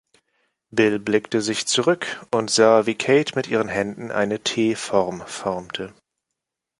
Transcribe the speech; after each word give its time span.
Bill 0.71 0.97
blickte 0.97 1.43
sich 1.43 1.67
zurück 1.67 2.25
und 2.31 2.49
sah, 2.49 2.87
wie 2.87 2.95
Kate 2.95 3.33
mit 3.35 3.47
ihren 3.47 3.67
Händen 3.67 4.09
eine 4.09 4.39
T-Form 4.41 5.21
formte. 5.27 5.93